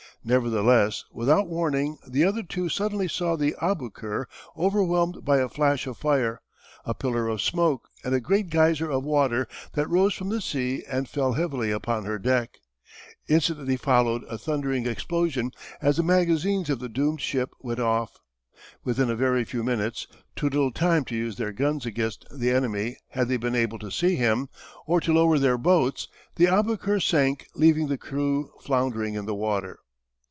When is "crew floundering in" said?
27.97-29.25